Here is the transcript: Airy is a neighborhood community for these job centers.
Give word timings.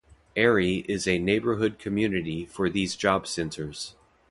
Airy 0.35 0.77
is 0.89 1.05
a 1.07 1.19
neighborhood 1.19 1.77
community 1.77 2.43
for 2.43 2.71
these 2.71 2.95
job 2.95 3.27
centers. 3.27 3.93